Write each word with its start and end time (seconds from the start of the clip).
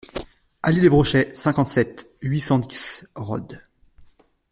Allée 0.63 0.81
des 0.81 0.89
Brochets, 0.89 1.29
cinquante-sept, 1.35 2.09
huit 2.23 2.41
cent 2.41 2.57
dix 2.57 3.07
Rhodes 3.13 3.61